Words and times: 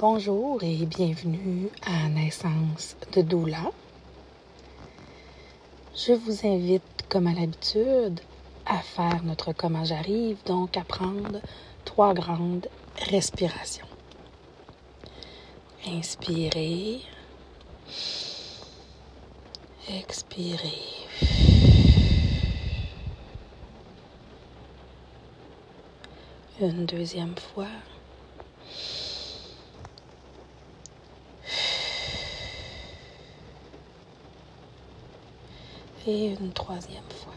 Bonjour 0.00 0.62
et 0.62 0.86
bienvenue 0.86 1.68
à 1.82 2.08
Naissance 2.08 2.96
de 3.12 3.20
Doula. 3.20 3.70
Je 5.94 6.14
vous 6.14 6.46
invite, 6.46 7.04
comme 7.10 7.26
à 7.26 7.34
l'habitude, 7.34 8.18
à 8.64 8.78
faire 8.78 9.22
notre 9.24 9.52
comment 9.52 9.84
j'arrive, 9.84 10.38
donc 10.46 10.78
à 10.78 10.84
prendre 10.84 11.42
trois 11.84 12.14
grandes 12.14 12.66
respirations. 13.10 13.84
Inspirez. 15.86 17.02
Expirez. 19.86 20.80
Une 26.58 26.86
deuxième 26.86 27.36
fois. 27.36 27.66
Et 36.06 36.26
une 36.28 36.52
troisième 36.52 37.02
fois. 37.10 37.34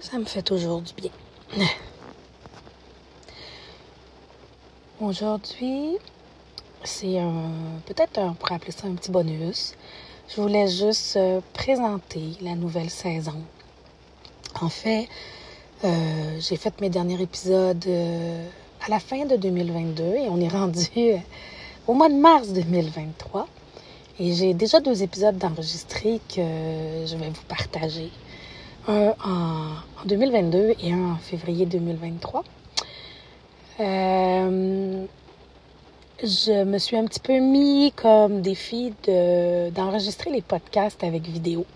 Ça 0.00 0.18
me 0.18 0.24
fait 0.24 0.42
toujours 0.42 0.82
du 0.82 0.92
bien. 0.94 1.10
Aujourd'hui, 5.00 5.98
c'est 6.84 7.20
peut-être 7.86 8.18
on 8.18 8.34
pourrait 8.34 8.54
appeler 8.54 8.72
ça 8.72 8.86
un 8.86 8.94
petit 8.94 9.10
bonus. 9.10 9.74
Je 10.28 10.40
voulais 10.40 10.66
juste 10.68 11.16
euh, 11.16 11.40
présenter 11.52 12.32
la 12.40 12.56
nouvelle 12.56 12.90
saison. 12.90 13.44
En 14.60 14.68
fait, 14.68 15.08
euh, 15.84 16.38
j'ai 16.40 16.56
fait 16.56 16.80
mes 16.80 16.88
derniers 16.88 17.20
épisodes 17.20 17.84
euh, 17.86 18.46
à 18.86 18.90
la 18.90 18.98
fin 18.98 19.26
de 19.26 19.36
2022 19.36 20.02
et 20.04 20.28
on 20.30 20.40
est 20.40 20.48
rendu 20.48 20.88
au 21.86 21.92
mois 21.92 22.08
de 22.08 22.14
mars 22.14 22.48
2023. 22.48 23.46
Et 24.18 24.32
j'ai 24.32 24.54
déjà 24.54 24.80
deux 24.80 25.02
épisodes 25.02 25.36
d'enregistrés 25.36 26.20
que 26.28 26.40
je 27.06 27.16
vais 27.16 27.28
vous 27.28 27.44
partager. 27.48 28.10
Un 28.88 29.14
en, 29.24 30.06
2022 30.06 30.74
et 30.82 30.92
un 30.92 31.12
en 31.12 31.16
février 31.16 31.66
2023. 31.66 32.44
Euh, 33.80 35.04
je 36.22 36.64
me 36.64 36.78
suis 36.78 36.96
un 36.96 37.04
petit 37.04 37.20
peu 37.20 37.38
mis 37.38 37.92
comme 37.94 38.40
défi 38.40 38.94
de, 39.06 39.68
d'enregistrer 39.70 40.30
les 40.30 40.40
podcasts 40.40 41.04
avec 41.04 41.24
vidéo. 41.24 41.66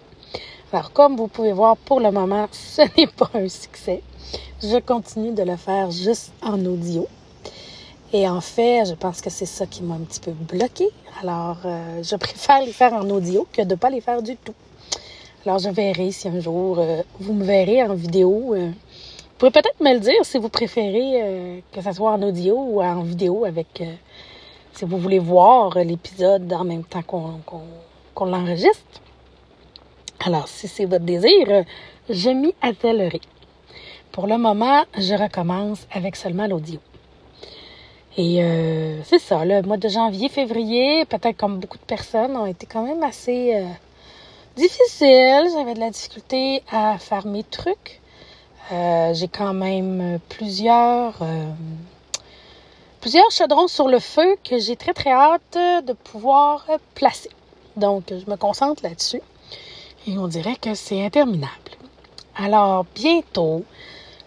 Alors, 0.73 0.93
comme 0.93 1.17
vous 1.17 1.27
pouvez 1.27 1.53
voir, 1.53 1.77
pour 1.77 1.99
le 1.99 2.13
moment, 2.13 2.47
ce 2.53 2.83
n'est 2.97 3.09
pas 3.09 3.29
un 3.35 3.49
succès. 3.49 4.03
Je 4.63 4.79
continue 4.79 5.33
de 5.33 5.43
le 5.43 5.57
faire 5.57 5.91
juste 5.91 6.33
en 6.43 6.65
audio. 6.65 7.09
Et 8.13 8.29
en 8.29 8.41
fait, 8.41 8.85
je 8.85 8.95
pense 8.95 9.21
que 9.21 9.31
c'est 9.31 9.47
ça 9.47 9.67
qui 9.67 9.83
m'a 9.83 9.95
un 9.97 10.01
petit 10.01 10.21
peu 10.21 10.31
bloqué. 10.31 10.89
Alors, 11.23 11.57
euh, 11.65 12.03
je 12.05 12.15
préfère 12.27 12.61
les 12.61 12.73
faire 12.73 12.93
en 12.93 13.09
audio 13.11 13.49
que 13.53 13.63
de 13.63 13.71
ne 13.71 13.75
pas 13.75 13.91
les 13.91 14.01
faire 14.01 14.23
du 14.23 14.37
tout. 14.37 14.55
Alors, 15.45 15.59
je 15.59 15.71
verrai 15.71 16.13
si 16.13 16.29
un 16.29 16.39
jour 16.39 16.79
euh, 16.79 17.03
vous 17.19 17.33
me 17.33 17.45
verrez 17.45 17.83
en 17.83 17.95
vidéo. 17.95 18.55
Euh, 18.55 18.69
vous 18.69 19.37
pouvez 19.39 19.51
peut-être 19.51 19.81
me 19.81 19.93
le 19.93 19.99
dire 19.99 20.25
si 20.25 20.39
vous 20.39 20.51
préférez 20.51 21.65
que 21.73 21.81
ce 21.81 21.93
soit 21.93 22.13
en 22.13 22.23
audio 22.23 22.55
ou 22.57 22.83
en 22.83 23.03
vidéo 23.03 23.47
avec 23.47 23.83
si 24.75 24.85
vous 24.85 24.99
voulez 24.99 25.19
voir 25.19 25.79
l'épisode 25.79 26.53
en 26.53 26.65
même 26.65 26.85
temps 26.85 27.03
qu'on 27.03 28.27
l'enregistre. 28.27 29.01
Alors, 30.23 30.49
si 30.49 30.69
c'est 30.69 30.85
votre 30.85 31.07
désir, 31.07 31.65
je 32.11 32.29
m'y 32.29 32.55
attellerai. 32.61 33.23
Pour 34.13 34.27
le 34.27 34.37
moment, 34.37 34.85
je 34.99 35.15
recommence 35.15 35.87
avec 35.91 36.15
seulement 36.15 36.47
l'audio. 36.47 36.79
Et 38.19 38.45
euh, 38.45 39.03
c'est 39.05 39.19
ça, 39.19 39.47
le 39.47 39.63
mois 39.63 39.79
de 39.79 39.89
janvier, 39.89 40.29
février, 40.29 41.07
peut-être 41.07 41.39
comme 41.39 41.59
beaucoup 41.59 41.79
de 41.79 41.85
personnes, 41.85 42.37
ont 42.37 42.45
été 42.45 42.67
quand 42.67 42.83
même 42.83 43.03
assez 43.03 43.55
euh, 43.55 43.65
difficiles. 44.57 45.49
J'avais 45.55 45.73
de 45.73 45.81
la 45.81 45.89
difficulté 45.89 46.63
à 46.71 46.99
faire 46.99 47.27
mes 47.27 47.45
trucs. 47.45 48.03
Euh, 48.73 49.15
j'ai 49.15 49.29
quand 49.29 49.55
même 49.55 50.19
plusieurs 50.29 51.25
plusieurs 53.01 53.31
chaudrons 53.31 53.69
sur 53.69 53.89
le 53.89 53.99
feu 53.99 54.37
que 54.45 54.59
j'ai 54.59 54.77
très 54.77 54.93
très 54.93 55.13
hâte 55.13 55.57
de 55.87 55.95
pouvoir 55.95 56.67
placer. 56.95 57.31
Donc, 57.77 58.05
je 58.11 58.31
me 58.31 58.37
concentre 58.37 58.83
là-dessus 58.83 59.23
et 60.07 60.19
on 60.19 60.29
dirait 60.29 60.57
que 60.57 60.75
c'est 60.75 61.05
interminable. 61.05 61.71
Alors, 62.37 62.87
bientôt, 62.95 63.65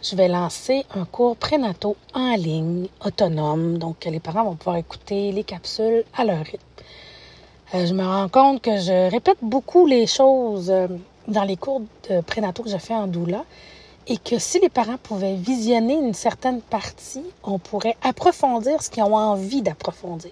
je 0.02 0.16
vais 0.16 0.28
lancer 0.28 0.86
un 0.94 1.06
cours 1.06 1.38
prénatal 1.38 1.94
en 2.14 2.36
ligne, 2.36 2.88
autonome, 3.06 3.78
donc 3.78 4.06
les 4.06 4.20
parents 4.20 4.44
vont 4.44 4.56
pouvoir 4.56 4.78
écouter 4.78 5.32
les 5.32 5.44
capsules 5.44 6.04
à 6.16 6.26
leur 6.26 6.40
rythme. 6.40 6.58
Euh, 7.74 7.86
je 7.88 7.94
me 7.94 8.04
rends 8.04 8.30
compte 8.30 8.62
que 8.62 8.78
je 8.78 9.10
répète 9.10 9.40
beaucoup 9.42 9.86
les 9.86 10.06
choses 10.06 10.70
euh, 10.70 10.88
dans 11.28 11.44
les 11.44 11.58
cours 11.58 11.82
de 12.10 12.22
prénatal 12.22 12.66
que 12.66 12.72
je 12.72 12.78
fais 12.78 12.94
en 12.94 13.08
doula 13.08 13.44
et 14.08 14.18
que 14.18 14.38
si 14.38 14.60
les 14.60 14.70
parents 14.70 14.98
pouvaient 15.02 15.36
visionner 15.36 15.96
une 15.96 16.14
certaine 16.14 16.62
partie, 16.62 17.24
on 17.44 17.58
pourrait 17.58 17.96
approfondir 18.04 18.82
ce 18.84 18.90
qu'ils 18.90 19.04
ont 19.04 19.16
envie 19.16 19.62
d'approfondir. 19.62 20.32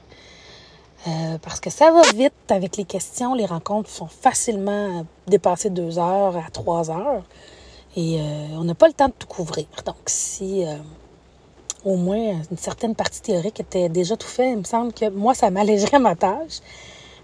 Euh, 1.07 1.39
parce 1.41 1.59
que 1.59 1.71
ça 1.71 1.91
va 1.91 2.01
vite 2.13 2.33
avec 2.49 2.77
les 2.77 2.85
questions. 2.85 3.33
Les 3.33 3.45
rencontres 3.45 3.89
sont 3.89 4.07
facilement 4.07 5.05
dépassées 5.27 5.71
deux 5.71 5.97
heures 5.97 6.37
à 6.37 6.49
trois 6.51 6.91
heures. 6.91 7.23
Et 7.95 8.19
euh, 8.21 8.47
on 8.53 8.63
n'a 8.63 8.75
pas 8.75 8.87
le 8.87 8.93
temps 8.93 9.07
de 9.07 9.13
tout 9.17 9.27
couvrir. 9.27 9.65
Donc, 9.85 9.95
si 10.05 10.63
euh, 10.65 10.75
au 11.83 11.95
moins 11.97 12.41
une 12.51 12.57
certaine 12.57 12.95
partie 12.95 13.21
théorique 13.21 13.59
était 13.59 13.89
déjà 13.89 14.15
tout 14.15 14.27
fait, 14.27 14.51
il 14.51 14.57
me 14.57 14.63
semble 14.63 14.93
que 14.93 15.09
moi, 15.09 15.33
ça 15.33 15.49
m'allégerait 15.49 15.99
ma 15.99 16.15
tâche. 16.15 16.59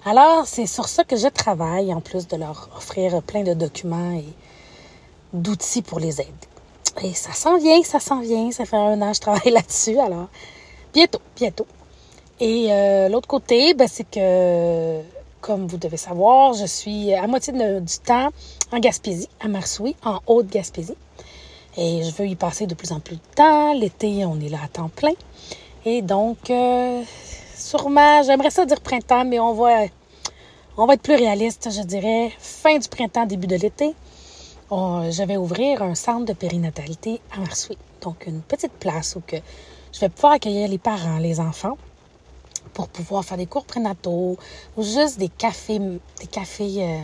Alors, 0.06 0.48
c'est 0.48 0.66
sur 0.66 0.88
ça 0.88 1.04
que 1.04 1.16
je 1.16 1.28
travaille, 1.28 1.94
en 1.94 2.02
plus 2.02 2.28
de 2.28 2.38
leur 2.38 2.70
offrir 2.76 3.22
plein 3.22 3.44
de 3.44 3.54
documents 3.54 4.14
et 4.14 4.26
d'outils 5.34 5.82
pour 5.84 6.00
les 6.00 6.22
aider. 6.22 6.34
Et 7.04 7.14
ça 7.14 7.34
s'en 7.34 7.58
vient, 7.58 7.84
ça 7.84 8.00
s'en 8.00 8.22
vient. 8.22 8.52
Ça 8.52 8.66
fait 8.66 8.78
un 8.78 9.00
an 9.02 9.12
que 9.12 9.18
je 9.18 9.22
travaille 9.22 9.52
là-dessus. 9.52 10.00
Alors, 10.00 10.30
bientôt, 10.94 11.22
bientôt. 11.36 11.68
Et 12.40 12.68
euh, 12.72 13.10
l'autre 13.10 13.28
côté, 13.28 13.74
ben, 13.74 13.88
c'est 13.88 14.08
que, 14.10 15.02
comme 15.42 15.66
vous 15.66 15.78
devez 15.78 15.98
savoir, 15.98 16.54
je 16.54 16.66
suis 16.66 17.14
à 17.14 17.26
moitié 17.26 17.52
du 17.52 17.98
temps 18.06 18.30
en 18.72 18.80
Gaspésie, 18.80 19.30
à 19.40 19.48
Marsouis, 19.48 19.96
en 20.04 20.20
Haute-Gaspésie. 20.28 20.98
Et 21.78 22.04
je 22.04 22.12
veux 22.12 22.28
y 22.28 22.36
passer 22.36 22.68
de 22.68 22.76
plus 22.76 22.92
en 22.92 23.00
plus 23.00 23.16
de 23.16 23.36
temps. 23.36 23.74
L'été, 23.74 24.24
on 24.26 24.40
est 24.40 24.50
là 24.50 24.60
à 24.64 24.68
temps 24.68 24.90
plein. 24.90 25.14
Et 25.86 26.04
donc, 26.04 26.52
euh, 26.52 27.02
sûrement, 27.56 28.22
j'aimerais 28.22 28.52
ça 28.52 28.66
dire 28.66 28.82
printemps, 28.82 29.26
mais 29.26 29.40
on 29.40 29.54
va, 29.54 29.86
on 30.78 30.86
va 30.86 30.94
être 30.94 31.02
plus 31.02 31.16
réaliste, 31.16 31.70
je 31.72 31.82
dirais, 31.82 32.32
fin 32.38 32.78
du 32.78 32.88
printemps, 32.88 33.26
début 33.26 33.48
de 33.48 33.56
l'été. 33.56 33.96
je 34.70 35.24
vais 35.24 35.38
ouvrir 35.38 35.82
un 35.82 35.96
centre 35.96 36.26
de 36.26 36.34
périnatalité 36.34 37.20
à 37.36 37.40
Marsouis. 37.40 37.78
Donc, 38.02 38.28
une 38.28 38.42
petite 38.42 38.74
place 38.74 39.16
où 39.16 39.22
que 39.26 39.38
je 39.92 40.00
vais 40.02 40.10
pouvoir 40.10 40.34
accueillir 40.34 40.68
les 40.68 40.78
parents, 40.78 41.18
les 41.18 41.40
enfants, 41.40 41.78
pour 42.78 42.90
pouvoir 42.90 43.26
faire 43.26 43.38
des 43.38 43.48
cours 43.48 43.66
prénataux 43.66 44.38
ou 44.78 44.84
juste 44.84 45.18
des 45.18 45.30
cafés, 45.30 45.80
des 45.80 46.28
cafés 46.30 46.84
euh, 46.84 47.00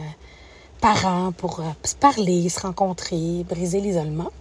parents 0.80 1.32
pour 1.32 1.62
euh, 1.62 1.64
se 1.84 1.96
parler, 1.96 2.48
se 2.50 2.60
rencontrer, 2.60 3.44
briser 3.50 3.82
l'isolement. 3.82 4.32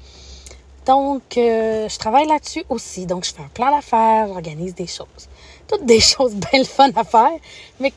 Donc, 0.84 1.38
euh, 1.38 1.88
je 1.88 1.98
travaille 1.98 2.26
là-dessus 2.26 2.65
aussi. 2.69 3.06
Donc, 3.06 3.25
je 3.25 3.32
fais 3.32 3.42
un 3.42 3.48
plan 3.48 3.75
d'affaires, 3.75 4.28
j'organise 4.28 4.75
des 4.75 4.87
choses. 4.87 5.25
Toutes 5.66 5.87
des 5.87 6.00
choses 6.12 6.34
belles, 6.34 6.66
fun 6.66 6.91
à 6.95 7.04
faire. 7.04 7.39
Mais 7.80 7.95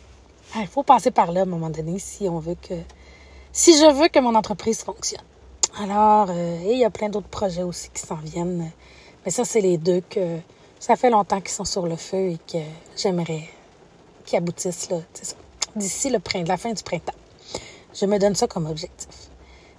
il 0.56 0.68
faut 0.68 0.83
passer 0.83 1.12
par 1.12 1.33
là 1.33 1.42
à 1.42 1.44
un 1.44 1.48
moment 1.48 1.69
donné 1.69 2.00
si 2.00 2.30
on 2.30 2.39
veut 2.39 2.56
que... 2.56 2.75
Si 3.51 3.77
je 3.77 3.92
veux 4.00 4.07
que 4.07 4.19
mon 4.19 4.33
entreprise 4.36 4.81
fonctionne. 4.81 5.25
Alors, 5.77 6.31
il 6.31 6.77
y 6.77 6.86
a 6.86 6.89
plein 6.89 7.10
d'autres 7.10 7.27
projets 7.27 7.63
aussi 7.63 7.89
qui 7.89 8.01
s'en 8.01 8.15
viennent. 8.15 8.71
Mais 9.25 9.31
ça, 9.31 9.44
c'est 9.44 9.60
les 9.60 9.77
deux 9.77 10.01
que 10.10 10.39
ça 10.80 10.95
fait 10.95 11.10
longtemps 11.10 11.42
qu'ils 11.42 11.51
sont 11.51 11.66
sur 11.66 11.86
le 11.88 11.95
feu 11.95 12.31
et 12.31 12.38
que 12.51 12.60
j'aimerais 12.95 13.50
qu'ils 14.25 14.38
aboutissent 14.38 14.89
là, 14.89 14.98
d'ici 15.75 16.10
le 16.10 16.19
printemps, 16.19 16.50
la 16.50 16.57
fin 16.57 16.74
du 16.74 16.83
printemps. 16.83 17.13
Je 17.94 18.06
me 18.06 18.18
donne 18.18 18.36
ça 18.36 18.48
comme 18.48 18.66
objectif. 18.68 19.30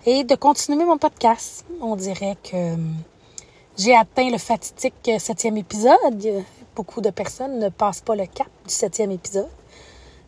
Et 0.06 0.24
de 0.24 0.34
continuer 0.36 0.84
mon 0.84 0.98
podcast. 0.98 1.64
On 1.80 1.96
dirait 1.96 2.36
que 2.42 2.74
hum, 2.74 2.94
j'ai 3.76 3.94
atteint 3.94 4.30
le 4.30 4.38
fatidique 4.38 5.10
septième 5.18 5.56
épisode. 5.56 6.44
Beaucoup 6.74 7.00
de 7.00 7.10
personnes 7.10 7.58
ne 7.58 7.68
passent 7.68 8.00
pas 8.00 8.14
le 8.14 8.26
cap 8.26 8.48
du 8.66 8.72
septième 8.72 9.10
épisode. 9.10 9.48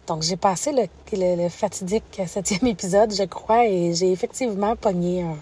Donc, 0.07 0.23
j'ai 0.23 0.37
passé 0.37 0.73
le, 0.73 1.37
le, 1.37 1.49
fatidique 1.49 2.23
septième 2.27 2.67
épisode, 2.67 3.15
je 3.15 3.25
crois, 3.25 3.67
et 3.67 3.93
j'ai 3.95 4.11
effectivement 4.11 4.75
pogné 4.75 5.23
un, 5.23 5.37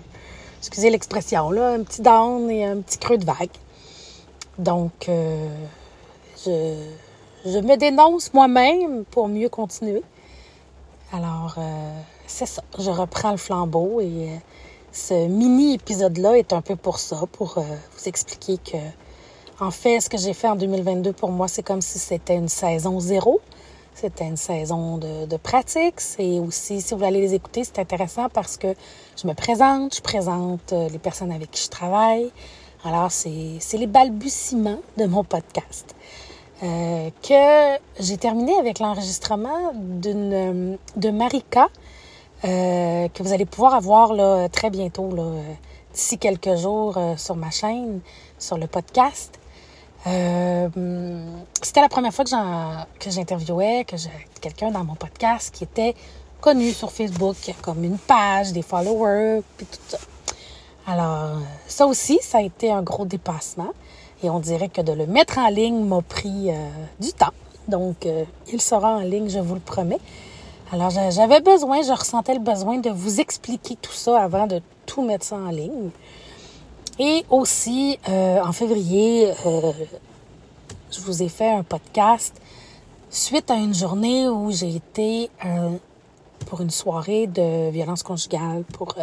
excusez 0.58 0.90
l'expression, 0.90 1.50
là, 1.50 1.70
un 1.70 1.84
petit 1.84 2.02
down 2.02 2.50
et 2.50 2.64
un 2.64 2.80
petit 2.80 2.98
creux 2.98 3.16
de 3.16 3.24
vague. 3.24 3.50
Donc, 4.58 5.08
euh, 5.08 5.48
je, 6.44 6.76
je, 7.44 7.58
me 7.58 7.76
dénonce 7.76 8.32
moi-même 8.32 9.04
pour 9.04 9.28
mieux 9.28 9.50
continuer. 9.50 10.02
Alors, 11.12 11.54
euh, 11.58 12.00
c'est 12.26 12.46
ça. 12.46 12.62
Je 12.78 12.90
reprends 12.90 13.30
le 13.30 13.36
flambeau 13.36 14.00
et 14.00 14.30
euh, 14.30 14.36
ce 14.92 15.28
mini-épisode-là 15.28 16.38
est 16.38 16.52
un 16.52 16.62
peu 16.62 16.74
pour 16.74 16.98
ça, 16.98 17.20
pour 17.32 17.58
euh, 17.58 17.62
vous 17.62 18.08
expliquer 18.08 18.58
que, 18.58 18.78
en 19.60 19.70
fait, 19.70 20.00
ce 20.00 20.08
que 20.08 20.18
j'ai 20.18 20.32
fait 20.32 20.48
en 20.48 20.56
2022 20.56 21.12
pour 21.12 21.30
moi, 21.30 21.48
c'est 21.48 21.62
comme 21.62 21.82
si 21.82 21.98
c'était 21.98 22.34
une 22.34 22.48
saison 22.48 22.98
zéro. 22.98 23.40
C'était 23.94 24.26
une 24.26 24.36
saison 24.36 24.98
de, 24.98 25.26
de 25.26 25.36
pratique. 25.36 26.00
C'est 26.00 26.38
aussi, 26.38 26.82
si 26.82 26.94
vous 26.94 27.04
allez 27.04 27.20
les 27.20 27.34
écouter, 27.34 27.64
c'est 27.64 27.78
intéressant 27.78 28.28
parce 28.28 28.58
que 28.58 28.74
je 29.16 29.26
me 29.26 29.32
présente, 29.32 29.96
je 29.96 30.02
présente 30.02 30.72
les 30.72 30.98
personnes 30.98 31.32
avec 31.32 31.50
qui 31.50 31.62
je 31.62 31.70
travaille. 31.70 32.30
Alors, 32.86 33.10
c'est 33.10 33.78
les 33.78 33.88
balbutiements 33.88 34.80
de 34.96 35.06
mon 35.06 35.24
podcast. 35.24 35.96
Euh, 36.62 37.10
que 37.22 37.82
j'ai 38.00 38.16
terminé 38.16 38.56
avec 38.58 38.78
l'enregistrement 38.78 39.72
d'une 39.74 40.78
de 40.96 41.10
Marika 41.10 41.68
euh, 42.44 43.08
que 43.08 43.22
vous 43.22 43.32
allez 43.32 43.44
pouvoir 43.44 43.74
avoir 43.74 44.12
très 44.50 44.70
bientôt, 44.70 45.10
d'ici 45.92 46.16
quelques 46.16 46.54
jours 46.56 46.96
euh, 46.96 47.16
sur 47.16 47.34
ma 47.34 47.50
chaîne, 47.50 48.00
sur 48.38 48.56
le 48.56 48.68
podcast. 48.68 49.38
Euh, 50.06 50.68
C'était 51.60 51.80
la 51.80 51.88
première 51.88 52.14
fois 52.14 52.24
que 52.24 53.10
j'interviewais, 53.10 53.84
que 53.84 53.96
quelqu'un 54.40 54.70
dans 54.70 54.84
mon 54.84 54.94
podcast 54.94 55.52
qui 55.52 55.64
était 55.64 55.94
connu 56.40 56.70
sur 56.72 56.92
Facebook, 56.92 57.36
comme 57.62 57.82
une 57.82 57.98
page, 57.98 58.52
des 58.52 58.62
followers, 58.62 59.40
puis 59.56 59.66
tout 59.66 59.80
ça. 59.88 59.98
Alors, 60.88 61.40
ça 61.66 61.86
aussi, 61.88 62.20
ça 62.22 62.38
a 62.38 62.42
été 62.42 62.70
un 62.70 62.82
gros 62.82 63.04
dépassement. 63.04 63.72
Et 64.22 64.30
on 64.30 64.38
dirait 64.38 64.68
que 64.68 64.80
de 64.80 64.92
le 64.92 65.06
mettre 65.06 65.38
en 65.38 65.48
ligne 65.48 65.84
m'a 65.84 66.00
pris 66.00 66.50
euh, 66.50 66.68
du 67.00 67.12
temps. 67.12 67.32
Donc, 67.66 68.06
euh, 68.06 68.24
il 68.52 68.60
sera 68.60 68.96
en 68.96 69.00
ligne, 69.00 69.28
je 69.28 69.40
vous 69.40 69.54
le 69.54 69.60
promets. 69.60 69.98
Alors, 70.72 70.90
j'avais 70.90 71.40
besoin, 71.40 71.82
je 71.82 71.92
ressentais 71.92 72.34
le 72.34 72.40
besoin 72.40 72.78
de 72.78 72.90
vous 72.90 73.20
expliquer 73.20 73.76
tout 73.76 73.92
ça 73.92 74.22
avant 74.22 74.46
de 74.46 74.62
tout 74.86 75.02
mettre 75.02 75.24
ça 75.24 75.36
en 75.36 75.50
ligne. 75.50 75.90
Et 76.98 77.24
aussi, 77.30 77.98
euh, 78.08 78.40
en 78.42 78.52
février, 78.52 79.32
je 79.44 81.00
vous 81.00 81.22
ai 81.22 81.28
fait 81.28 81.50
un 81.50 81.62
podcast 81.62 82.40
suite 83.10 83.50
à 83.50 83.56
une 83.56 83.74
journée 83.74 84.28
où 84.28 84.50
j'ai 84.50 84.76
été 84.76 85.30
pour 86.46 86.60
une 86.62 86.70
soirée 86.70 87.26
de 87.26 87.70
violence 87.70 88.02
conjugale 88.02 88.64
pour 88.72 88.94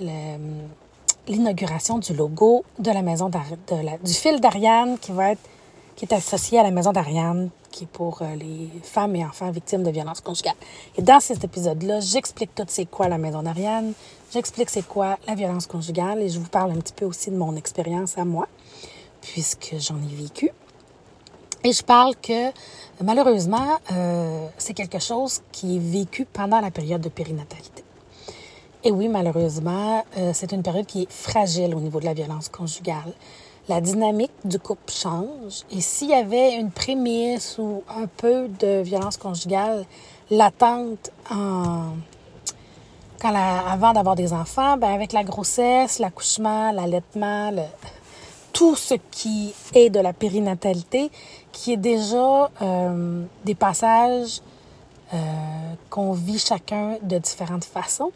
l'inauguration 0.00 1.98
du 1.98 2.14
logo 2.14 2.64
de 2.78 2.90
la 2.90 3.02
maison 3.02 3.28
de 3.28 3.38
du 4.04 4.12
fil 4.12 4.40
d'Ariane 4.40 4.98
qui 4.98 5.12
va 5.12 5.32
être 5.32 5.48
qui 5.96 6.04
est 6.04 6.12
associé 6.12 6.58
à 6.58 6.62
la 6.62 6.70
maison 6.70 6.92
d'Ariane, 6.92 7.48
qui 7.70 7.84
est 7.84 7.86
pour 7.86 8.20
euh, 8.20 8.34
les 8.36 8.70
femmes 8.82 9.16
et 9.16 9.24
enfants 9.24 9.50
victimes 9.50 9.82
de 9.82 9.90
violences 9.90 10.20
conjugales. 10.20 10.54
Et 10.96 11.02
dans 11.02 11.20
cet 11.20 11.42
épisode-là, 11.42 12.00
j'explique 12.00 12.54
tout 12.54 12.64
c'est 12.68 12.84
quoi 12.84 13.08
la 13.08 13.18
maison 13.18 13.42
d'Ariane, 13.42 13.94
j'explique 14.32 14.68
c'est 14.68 14.86
quoi 14.86 15.18
la 15.26 15.34
violence 15.34 15.66
conjugale 15.66 16.20
et 16.20 16.28
je 16.28 16.38
vous 16.38 16.48
parle 16.48 16.72
un 16.72 16.76
petit 16.76 16.92
peu 16.92 17.06
aussi 17.06 17.30
de 17.30 17.36
mon 17.36 17.56
expérience 17.56 18.18
à 18.18 18.26
moi, 18.26 18.46
puisque 19.22 19.74
j'en 19.78 19.96
ai 19.96 20.14
vécu. 20.14 20.50
Et 21.64 21.72
je 21.72 21.82
parle 21.82 22.14
que 22.16 22.52
malheureusement, 23.02 23.78
euh, 23.90 24.46
c'est 24.58 24.74
quelque 24.74 24.98
chose 24.98 25.40
qui 25.50 25.76
est 25.76 25.80
vécu 25.80 26.26
pendant 26.26 26.60
la 26.60 26.70
période 26.70 27.00
de 27.00 27.08
périnatalité. 27.08 27.85
Et 28.84 28.92
oui, 28.92 29.08
malheureusement, 29.08 30.04
euh, 30.16 30.30
c'est 30.32 30.52
une 30.52 30.62
période 30.62 30.86
qui 30.86 31.02
est 31.02 31.10
fragile 31.10 31.74
au 31.74 31.80
niveau 31.80 31.98
de 31.98 32.04
la 32.04 32.14
violence 32.14 32.48
conjugale. 32.48 33.12
La 33.68 33.80
dynamique 33.80 34.30
du 34.44 34.58
couple 34.60 34.92
change. 34.92 35.64
Et 35.72 35.80
s'il 35.80 36.10
y 36.10 36.14
avait 36.14 36.54
une 36.54 36.70
prémisse 36.70 37.58
ou 37.58 37.82
un 37.88 38.06
peu 38.06 38.48
de 38.48 38.82
violence 38.82 39.16
conjugale 39.16 39.84
latente 40.30 41.10
en... 41.30 41.94
Quand 43.20 43.34
avant 43.34 43.94
d'avoir 43.94 44.14
des 44.14 44.34
enfants, 44.34 44.76
ben 44.76 44.92
avec 44.92 45.12
la 45.12 45.24
grossesse, 45.24 45.98
l'accouchement, 45.98 46.70
l'allaitement, 46.70 47.50
le... 47.50 47.62
tout 48.52 48.76
ce 48.76 48.94
qui 49.10 49.54
est 49.74 49.88
de 49.88 50.00
la 50.00 50.12
périnatalité, 50.12 51.10
qui 51.50 51.72
est 51.72 51.78
déjà 51.78 52.50
euh, 52.60 53.24
des 53.44 53.54
passages 53.54 54.42
euh, 55.14 55.16
qu'on 55.90 56.12
vit 56.12 56.38
chacun 56.38 56.98
de 57.02 57.18
différentes 57.18 57.64
façons 57.64 58.12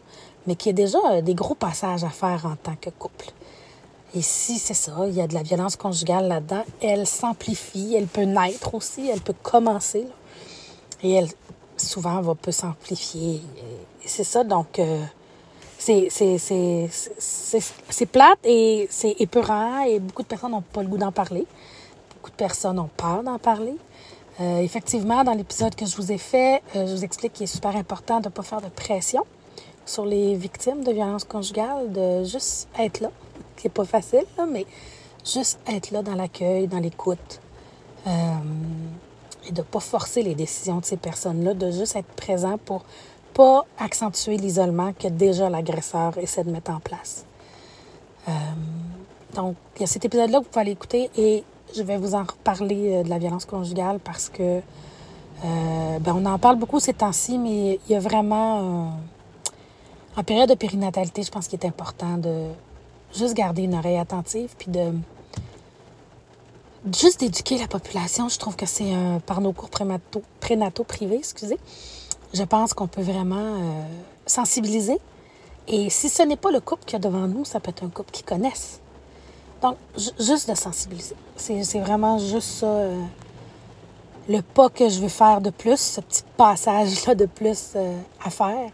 mais 0.47 0.55
qui 0.55 0.69
a 0.69 0.73
déjà 0.73 0.97
euh, 1.09 1.21
des 1.21 1.35
gros 1.35 1.55
passages 1.55 2.03
à 2.03 2.09
faire 2.09 2.45
en 2.45 2.55
tant 2.55 2.75
que 2.79 2.89
couple. 2.89 3.27
Et 4.13 4.21
si 4.21 4.59
c'est 4.59 4.73
ça, 4.73 4.91
il 5.07 5.13
y 5.13 5.21
a 5.21 5.27
de 5.27 5.33
la 5.33 5.43
violence 5.43 5.75
conjugale 5.75 6.27
là-dedans, 6.27 6.63
elle 6.81 7.07
s'amplifie, 7.07 7.95
elle 7.95 8.07
peut 8.07 8.23
naître 8.23 8.73
aussi, 8.75 9.07
elle 9.07 9.21
peut 9.21 9.35
commencer. 9.41 10.05
et 11.03 11.13
elle, 11.13 11.29
souvent, 11.77 12.21
va 12.21 12.35
peut 12.35 12.51
s'amplifier. 12.51 13.41
C'est 14.05 14.23
ça, 14.23 14.43
donc, 14.43 14.79
euh, 14.79 15.03
c'est 15.77 16.09
plate 18.11 18.39
et 18.43 18.87
c'est 18.91 19.15
épeurant 19.19 19.83
et 19.83 19.99
beaucoup 19.99 20.23
de 20.23 20.27
personnes 20.27 20.51
n'ont 20.51 20.61
pas 20.61 20.83
le 20.83 20.89
goût 20.89 20.97
d'en 20.97 21.11
parler. 21.11 21.45
Beaucoup 22.15 22.31
de 22.31 22.35
personnes 22.35 22.79
ont 22.79 22.89
peur 22.97 23.23
d'en 23.23 23.39
parler. 23.39 23.75
Euh, 24.39 24.59
effectivement, 24.59 25.23
dans 25.23 25.33
l'épisode 25.33 25.75
que 25.75 25.85
je 25.85 25.95
vous 25.95 26.11
ai 26.11 26.17
fait, 26.17 26.61
je 26.73 26.91
vous 26.91 27.03
explique 27.03 27.33
qu'il 27.33 27.43
est 27.43 27.47
super 27.47 27.75
important 27.75 28.19
de 28.19 28.25
ne 28.27 28.31
pas 28.31 28.43
faire 28.43 28.61
de 28.61 28.69
pression 28.69 29.25
sur 29.85 30.05
les 30.05 30.35
victimes 30.35 30.83
de 30.83 30.91
violences 30.91 31.23
conjugales, 31.23 31.91
de 31.91 32.23
juste 32.23 32.67
être 32.79 33.01
là, 33.01 33.11
qui 33.57 33.67
n'est 33.67 33.71
pas 33.71 33.85
facile, 33.85 34.25
mais 34.49 34.65
juste 35.25 35.59
être 35.67 35.91
là 35.91 36.01
dans 36.01 36.15
l'accueil, 36.15 36.67
dans 36.67 36.79
l'écoute. 36.79 37.41
Euh, 38.07 38.11
et 39.47 39.51
de 39.51 39.59
ne 39.59 39.65
pas 39.65 39.79
forcer 39.79 40.23
les 40.23 40.35
décisions 40.35 40.77
de 40.77 40.85
ces 40.85 40.97
personnes-là, 40.97 41.53
de 41.53 41.71
juste 41.71 41.95
être 41.95 42.11
présent 42.15 42.57
pour 42.57 42.83
pas 43.33 43.65
accentuer 43.79 44.37
l'isolement 44.37 44.93
que 44.93 45.07
déjà 45.07 45.49
l'agresseur 45.49 46.17
essaie 46.17 46.43
de 46.43 46.51
mettre 46.51 46.71
en 46.71 46.79
place. 46.79 47.25
Euh, 48.27 48.31
donc, 49.35 49.55
il 49.75 49.81
y 49.81 49.83
a 49.83 49.87
cet 49.87 50.05
épisode-là 50.05 50.39
que 50.39 50.43
vous 50.43 50.49
pouvez 50.49 50.61
aller 50.61 50.71
écouter 50.71 51.09
et 51.17 51.43
je 51.75 51.83
vais 51.83 51.97
vous 51.97 52.15
en 52.15 52.23
reparler 52.23 52.93
euh, 52.93 53.03
de 53.03 53.09
la 53.09 53.17
violence 53.17 53.45
conjugale 53.45 53.99
parce 53.99 54.29
que 54.29 54.61
ben, 55.43 56.13
on 56.15 56.25
en 56.27 56.37
parle 56.37 56.57
beaucoup 56.57 56.79
ces 56.79 56.93
temps-ci, 56.93 57.39
mais 57.39 57.79
il 57.87 57.91
y 57.91 57.95
a 57.95 57.99
vraiment 57.99 58.93
en 60.15 60.23
période 60.23 60.47
de 60.47 60.53
périnatalité, 60.53 61.23
je 61.23 61.31
pense 61.31 61.47
qu'il 61.47 61.59
est 61.59 61.65
important 61.65 62.17
de 62.17 62.45
juste 63.15 63.33
garder 63.33 63.63
une 63.63 63.73
oreille 63.73 63.97
attentive, 63.97 64.53
puis 64.55 64.69
de 64.69 64.93
juste 66.95 67.21
d'éduquer 67.21 67.57
la 67.57 67.67
population. 67.67 68.29
Je 68.29 68.37
trouve 68.37 68.55
que 68.55 68.67
c'est 68.67 68.93
par 69.25 69.41
nos 69.41 69.51
cours 69.51 69.71
prénataux, 69.71 70.21
prénataux 70.39 70.83
privés, 70.83 71.17
excusez. 71.17 71.57
Je 72.33 72.43
pense 72.43 72.73
qu'on 72.73 72.87
peut 72.87 73.01
vraiment 73.01 73.35
euh, 73.35 73.83
sensibiliser. 74.25 74.97
Et 75.67 75.89
si 75.89 76.09
ce 76.09 76.23
n'est 76.23 76.37
pas 76.37 76.51
le 76.51 76.59
couple 76.59 76.85
qu'il 76.85 76.93
y 76.93 76.95
a 76.95 76.99
devant 76.99 77.27
nous, 77.27 77.45
ça 77.45 77.59
peut 77.59 77.69
être 77.69 77.83
un 77.83 77.89
couple 77.89 78.11
qui 78.11 78.23
connaissent. 78.23 78.80
Donc, 79.61 79.77
juste 79.95 80.49
de 80.49 80.55
sensibiliser. 80.55 81.15
C'est 81.35 81.79
vraiment 81.79 82.17
juste 82.17 82.59
ça, 82.59 82.65
euh, 82.65 82.99
le 84.27 84.41
pas 84.41 84.69
que 84.69 84.89
je 84.89 84.99
veux 84.99 85.09
faire 85.09 85.41
de 85.41 85.51
plus, 85.51 85.79
ce 85.79 86.01
petit 86.01 86.23
passage-là 86.35 87.15
de 87.15 87.25
plus 87.25 87.73
euh, 87.75 87.95
à 88.23 88.29
faire. 88.29 88.69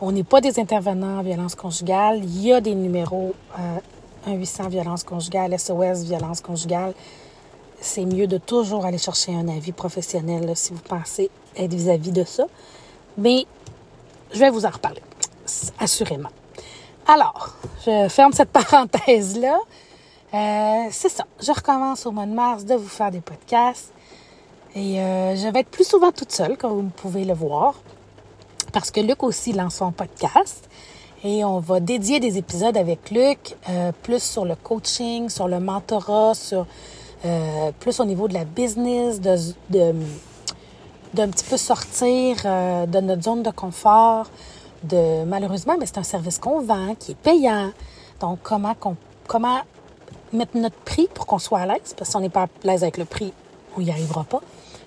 On 0.00 0.12
n'est 0.12 0.24
pas 0.24 0.40
des 0.40 0.58
intervenants 0.58 1.18
en 1.18 1.22
violence 1.22 1.54
conjugale. 1.54 2.24
Il 2.24 2.42
y 2.42 2.52
a 2.52 2.60
des 2.60 2.74
numéros 2.74 3.34
euh, 3.58 3.78
1-800 4.28 4.68
violence 4.68 5.04
conjugale, 5.04 5.58
SOS 5.58 6.04
violence 6.04 6.40
conjugale. 6.40 6.94
C'est 7.80 8.04
mieux 8.04 8.26
de 8.26 8.38
toujours 8.38 8.86
aller 8.86 8.98
chercher 8.98 9.34
un 9.34 9.48
avis 9.48 9.72
professionnel 9.72 10.50
si 10.54 10.72
vous 10.72 10.80
pensez 10.80 11.30
être 11.56 11.72
vis-à-vis 11.72 12.12
de 12.12 12.24
ça. 12.24 12.44
Mais 13.18 13.44
je 14.32 14.38
vais 14.38 14.50
vous 14.50 14.64
en 14.64 14.70
reparler, 14.70 15.02
assurément. 15.78 16.30
Alors, 17.06 17.54
je 17.84 18.08
ferme 18.08 18.32
cette 18.32 18.48
parenthèse-là. 18.52 19.58
Euh, 20.34 20.88
c'est 20.90 21.08
ça. 21.08 21.24
Je 21.40 21.52
recommence 21.52 22.04
au 22.06 22.10
mois 22.10 22.26
de 22.26 22.34
mars 22.34 22.64
de 22.64 22.74
vous 22.74 22.88
faire 22.88 23.10
des 23.10 23.20
podcasts. 23.20 23.92
Et 24.74 25.00
euh, 25.00 25.36
je 25.36 25.48
vais 25.48 25.60
être 25.60 25.70
plus 25.70 25.86
souvent 25.86 26.10
toute 26.10 26.32
seule, 26.32 26.56
comme 26.56 26.72
vous 26.72 26.90
pouvez 26.90 27.24
le 27.24 27.34
voir 27.34 27.74
parce 28.74 28.90
que 28.90 29.00
Luc 29.00 29.22
aussi 29.22 29.52
lance 29.52 29.76
son 29.76 29.92
podcast. 29.92 30.68
Et 31.22 31.44
on 31.44 31.60
va 31.60 31.80
dédier 31.80 32.20
des 32.20 32.36
épisodes 32.36 32.76
avec 32.76 33.10
Luc, 33.10 33.56
euh, 33.70 33.92
plus 34.02 34.22
sur 34.22 34.44
le 34.44 34.56
coaching, 34.56 35.30
sur 35.30 35.48
le 35.48 35.60
mentorat, 35.60 36.34
sur 36.34 36.66
euh, 37.24 37.70
plus 37.78 38.00
au 38.00 38.04
niveau 38.04 38.28
de 38.28 38.34
la 38.34 38.44
business, 38.44 39.20
de, 39.20 39.36
de 39.70 39.94
d'un 41.14 41.28
petit 41.28 41.44
peu 41.44 41.56
sortir 41.56 42.38
euh, 42.44 42.86
de 42.86 42.98
notre 42.98 43.22
zone 43.22 43.44
de 43.44 43.50
confort. 43.50 44.26
De 44.82 45.24
malheureusement, 45.24 45.76
mais 45.78 45.86
c'est 45.86 45.98
un 45.98 46.02
service 46.02 46.38
qu'on 46.38 46.60
vend, 46.60 46.96
qui 46.98 47.12
est 47.12 47.22
payant. 47.22 47.70
Donc 48.20 48.40
comment 48.42 48.74
qu'on 48.74 48.96
comment 49.28 49.60
mettre 50.36 50.56
notre 50.56 50.76
prix 50.76 51.08
pour 51.12 51.26
qu'on 51.26 51.38
soit 51.38 51.60
à 51.60 51.66
l'aise, 51.66 51.78
parce 51.82 51.94
que 51.94 52.04
si 52.04 52.16
on 52.16 52.20
n'est 52.20 52.28
pas 52.28 52.42
à 52.42 52.48
l'aise 52.64 52.82
avec 52.82 52.98
le 52.98 53.04
prix, 53.04 53.32
on 53.76 53.80
n'y 53.80 53.90
arrivera 53.90 54.24
pas 54.24 54.40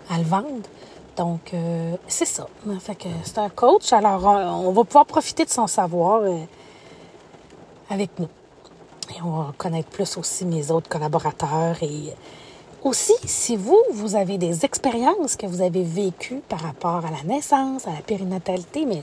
à 0.10 0.18
le 0.18 0.24
vendre. 0.24 0.68
Donc, 1.18 1.54
euh, 1.54 1.96
c'est 2.08 2.26
ça. 2.26 2.48
Fait 2.80 2.96
que 2.96 3.10
c'est 3.24 3.40
un 3.40 3.50
coach. 3.50 3.92
Alors, 3.92 4.24
on 4.26 4.72
va 4.72 4.84
pouvoir 4.84 5.06
profiter 5.06 5.46
de 5.46 5.50
son 5.50 5.66
savoir 5.68 6.22
euh, 6.22 6.38
avec 7.90 8.12
nous. 8.20 8.30
Et 9.16 9.22
on 9.24 9.32
va 9.32 9.54
connaître 9.58 9.90
plus 9.90 10.18
aussi 10.18 10.46
mes 10.46 10.70
autres 10.70 10.90
collaborateurs 10.90 11.82
et 11.82 12.14
Aussi, 12.84 13.16
si 13.26 13.58
vous, 13.58 13.82
vous 13.92 14.16
avez 14.16 14.38
des 14.38 14.64
expériences 14.64 15.36
que 15.36 15.48
vous 15.48 15.62
avez 15.62 15.84
vécues 15.84 16.42
par 16.48 16.60
rapport 16.60 17.04
à 17.06 17.12
la 17.12 17.24
naissance, 17.24 17.88
à 17.88 17.92
la 17.92 18.02
périnatalité, 18.02 18.86
mais 18.86 19.02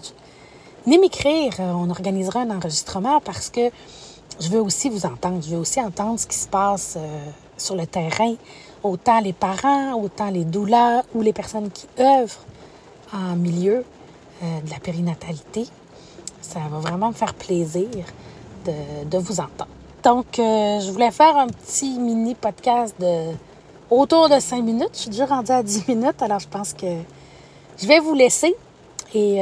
venez 0.87 0.99
m'écrire, 0.99 1.55
euh, 1.59 1.73
on 1.73 1.91
organisera 1.91 2.41
un 2.41 2.51
enregistrement 2.51 3.21
parce 3.21 3.51
que 3.51 3.71
je 4.41 4.49
veux 4.49 4.61
aussi 4.61 4.89
vous 4.89 5.07
entendre. 5.07 5.43
Je 5.43 5.51
veux 5.51 5.59
aussi 5.59 5.81
entendre 5.81 6.19
ce 6.19 6.27
qui 6.27 6.37
se 6.37 6.49
passe 6.49 6.95
euh, 6.97 7.31
sur 7.57 7.77
le 7.77 7.87
terrain, 7.87 8.35
autant 8.83 9.21
les 9.21 9.33
parents, 9.33 9.95
autant 9.95 10.31
les 10.31 10.45
douleurs 10.45 11.05
ou 11.15 11.23
les 11.23 11.33
personnes 11.33 11.71
qui 11.71 11.87
œuvrent 11.99 12.45
en 13.13 13.37
milieu 13.37 13.85
euh, 14.43 14.61
de 14.61 14.71
la 14.71 14.79
périnatalité. 14.79 15.67
Ça 16.41 16.61
va 16.71 16.79
vraiment 16.79 17.09
me 17.09 17.15
faire 17.15 17.35
plaisir 17.35 17.89
de, 18.65 19.19
vous 19.19 19.41
entendre. 19.41 19.71
Donc, 20.03 20.39
euh, 20.39 20.81
je 20.81 20.91
voulais 20.91 21.11
faire 21.11 21.37
un 21.37 21.47
petit 21.47 21.99
mini 21.99 22.35
podcast 22.35 22.95
de 22.99 23.33
autour 23.91 24.29
de 24.29 24.39
5 24.39 24.63
minutes. 24.63 24.91
Je 24.95 24.99
suis 25.01 25.11
déjà 25.11 25.27
rendue 25.27 25.53
à 25.53 25.63
10 25.63 25.89
minutes, 25.89 26.21
alors 26.21 26.41
je 26.41 26.49
pense 26.49 26.73
que 26.73 26.87
je 27.79 27.87
vais 27.87 28.01
vous 28.01 28.15
laisser. 28.15 28.55
Et 29.15 29.41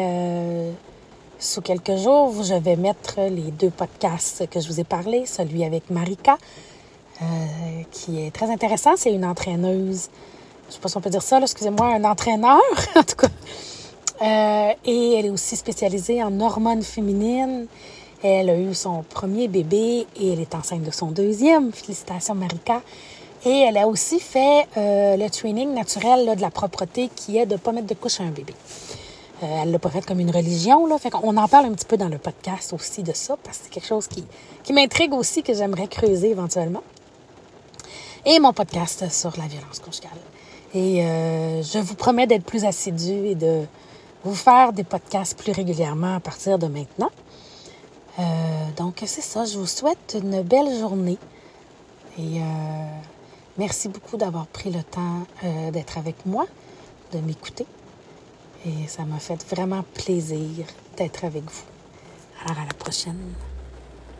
sous 1.42 1.60
quelques 1.60 1.96
jours, 1.96 2.44
je 2.44 2.54
vais 2.54 2.76
mettre 2.76 3.16
les 3.18 3.50
deux 3.50 3.70
podcasts 3.70 4.48
que 4.48 4.60
je 4.60 4.68
vous 4.68 4.78
ai 4.78 4.84
parlé, 4.84 5.26
celui 5.26 5.64
avec 5.64 5.90
Marika, 5.90 6.38
euh, 7.20 7.24
qui 7.90 8.20
est 8.24 8.30
très 8.30 8.48
intéressant. 8.48 8.92
C'est 8.96 9.12
une 9.12 9.24
entraîneuse. 9.24 10.08
Je 10.64 10.68
ne 10.68 10.72
sais 10.74 10.78
pas 10.78 10.88
si 10.88 10.96
on 10.96 11.00
peut 11.00 11.10
dire 11.10 11.22
ça, 11.22 11.40
excusez-moi, 11.40 11.86
un 11.86 12.04
entraîneur, 12.04 12.60
en 12.94 13.02
tout 13.02 13.16
cas. 13.16 13.28
Euh, 14.22 14.72
et 14.84 15.14
elle 15.14 15.26
est 15.26 15.30
aussi 15.30 15.56
spécialisée 15.56 16.22
en 16.22 16.40
hormones 16.40 16.84
féminines. 16.84 17.66
Elle 18.22 18.48
a 18.48 18.56
eu 18.56 18.72
son 18.72 19.02
premier 19.02 19.48
bébé 19.48 20.06
et 20.16 20.32
elle 20.32 20.40
est 20.40 20.54
enceinte 20.54 20.84
de 20.84 20.92
son 20.92 21.08
deuxième. 21.08 21.72
Félicitations, 21.72 22.36
Marika. 22.36 22.82
Et 23.44 23.64
elle 23.68 23.78
a 23.78 23.88
aussi 23.88 24.20
fait 24.20 24.68
euh, 24.76 25.16
le 25.16 25.28
training 25.28 25.74
naturel 25.74 26.36
de 26.36 26.40
la 26.40 26.50
propreté 26.50 27.10
qui 27.16 27.36
est 27.36 27.46
de 27.46 27.54
ne 27.54 27.58
pas 27.58 27.72
mettre 27.72 27.88
de 27.88 27.94
couche 27.94 28.20
à 28.20 28.22
un 28.22 28.30
bébé. 28.30 28.54
Elle 29.42 29.72
l'a 29.72 29.78
pas 29.80 29.90
comme 30.06 30.20
une 30.20 30.30
religion. 30.30 30.86
Là. 30.86 30.98
Fait 30.98 31.10
on 31.22 31.36
en 31.36 31.48
parle 31.48 31.66
un 31.66 31.72
petit 31.72 31.84
peu 31.84 31.96
dans 31.96 32.08
le 32.08 32.18
podcast 32.18 32.72
aussi 32.72 33.02
de 33.02 33.12
ça, 33.12 33.36
parce 33.42 33.58
que 33.58 33.64
c'est 33.64 33.70
quelque 33.70 33.86
chose 33.86 34.06
qui, 34.06 34.72
m'intrigue 34.72 35.12
aussi, 35.12 35.42
que 35.42 35.52
j'aimerais 35.52 35.88
creuser 35.88 36.30
éventuellement. 36.30 36.82
Et 38.24 38.38
mon 38.38 38.52
podcast 38.52 39.10
sur 39.10 39.32
la 39.36 39.46
violence 39.48 39.80
conjugale. 39.80 40.10
Et 40.74 41.04
euh, 41.04 41.62
je 41.62 41.78
vous 41.78 41.96
promets 41.96 42.28
d'être 42.28 42.44
plus 42.44 42.64
assidue 42.64 43.26
et 43.26 43.34
de 43.34 43.66
vous 44.24 44.34
faire 44.34 44.72
des 44.72 44.84
podcasts 44.84 45.36
plus 45.36 45.52
régulièrement 45.52 46.16
à 46.16 46.20
partir 46.20 46.58
de 46.58 46.68
maintenant. 46.68 47.10
Euh, 48.20 48.22
donc, 48.76 49.02
c'est 49.04 49.22
ça. 49.22 49.44
Je 49.44 49.58
vous 49.58 49.66
souhaite 49.66 50.16
une 50.22 50.42
belle 50.42 50.78
journée. 50.78 51.18
Et 52.16 52.38
euh, 52.38 52.42
merci 53.58 53.88
beaucoup 53.88 54.16
d'avoir 54.16 54.46
pris 54.46 54.70
le 54.70 54.82
temps 54.84 55.26
d'être 55.72 55.98
avec 55.98 56.24
moi, 56.26 56.46
de 57.12 57.18
m'écouter. 57.18 57.66
Et 58.64 58.86
ça 58.86 59.04
m'a 59.04 59.18
fait 59.18 59.42
vraiment 59.50 59.82
plaisir 59.94 60.66
d'être 60.96 61.24
avec 61.24 61.42
vous. 61.42 61.64
Alors, 62.44 62.62
à 62.62 62.66
la 62.66 62.74
prochaine. 62.74 63.34